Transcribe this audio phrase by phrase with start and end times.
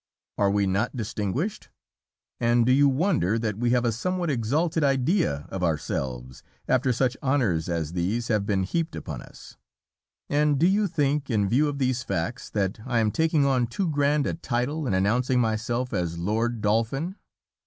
[0.39, 1.69] Are we not distinguished?
[2.39, 7.15] And do you wonder that we have a somewhat exalted idea of ourselves after such
[7.21, 9.57] honors as these have been heaped upon us?
[10.27, 13.87] And do you think, in view of these facts, that I am taking on too
[13.91, 17.17] grand a title in announcing myself as "Lord Dolphin"?